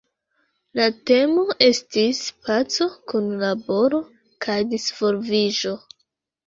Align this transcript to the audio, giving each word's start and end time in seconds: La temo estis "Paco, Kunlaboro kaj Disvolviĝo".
La 0.79 0.87
temo 1.09 1.43
estis 1.67 2.23
"Paco, 2.47 2.89
Kunlaboro 3.13 4.01
kaj 4.49 4.59
Disvolviĝo". 4.75 5.81